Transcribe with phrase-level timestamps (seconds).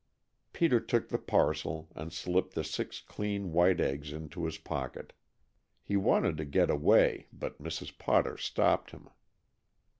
[0.51, 5.13] Peter took the parcel, and slipped the six clean white eggs into his pocket.
[5.83, 7.95] He wanted to get away, but Mrs.
[7.95, 9.09] Potter stopped him.